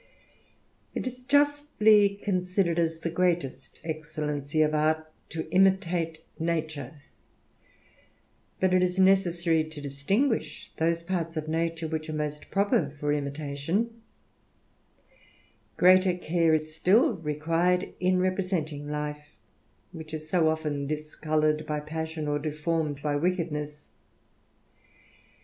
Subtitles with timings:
[0.95, 7.03] It is justly considered as the greatest excellency of art, to imitate nature;
[8.59, 13.13] but it is necessary to distinguish those parts of nature, which are most proper for
[13.13, 14.01] imitation:
[15.77, 19.35] greater care is still required in representing life,
[19.91, 23.89] which is so often discoloured by passion, or deformed by wickedness.